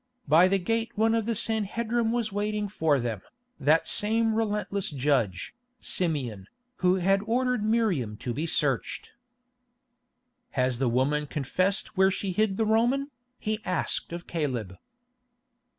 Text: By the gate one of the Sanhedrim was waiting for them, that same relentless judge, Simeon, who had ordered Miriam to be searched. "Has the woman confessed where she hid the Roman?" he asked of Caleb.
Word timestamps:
By 0.27 0.47
the 0.47 0.57
gate 0.57 0.97
one 0.97 1.13
of 1.13 1.27
the 1.27 1.35
Sanhedrim 1.35 2.11
was 2.11 2.31
waiting 2.31 2.67
for 2.67 2.99
them, 2.99 3.21
that 3.59 3.87
same 3.87 4.33
relentless 4.33 4.89
judge, 4.89 5.53
Simeon, 5.79 6.47
who 6.77 6.95
had 6.95 7.21
ordered 7.27 7.63
Miriam 7.63 8.17
to 8.17 8.33
be 8.33 8.47
searched. 8.47 9.11
"Has 10.57 10.79
the 10.79 10.89
woman 10.89 11.27
confessed 11.27 11.95
where 11.95 12.09
she 12.09 12.31
hid 12.31 12.57
the 12.57 12.65
Roman?" 12.65 13.11
he 13.37 13.59
asked 13.63 14.11
of 14.11 14.25
Caleb. 14.25 14.75